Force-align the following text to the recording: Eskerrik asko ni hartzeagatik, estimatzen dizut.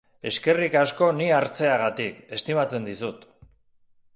Eskerrik 0.27 0.77
asko 0.79 1.09
ni 1.17 1.27
hartzeagatik, 1.39 2.17
estimatzen 2.39 2.89
dizut. 2.91 3.29